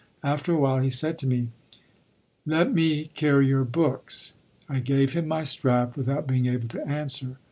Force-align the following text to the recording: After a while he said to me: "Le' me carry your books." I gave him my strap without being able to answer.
After 0.23 0.51
a 0.51 0.57
while 0.57 0.79
he 0.79 0.89
said 0.89 1.19
to 1.19 1.27
me: 1.27 1.49
"Le' 2.47 2.65
me 2.65 3.11
carry 3.13 3.45
your 3.45 3.63
books." 3.63 4.33
I 4.67 4.79
gave 4.79 5.13
him 5.13 5.27
my 5.27 5.43
strap 5.43 5.95
without 5.95 6.25
being 6.25 6.47
able 6.47 6.69
to 6.69 6.83
answer. 6.87 7.37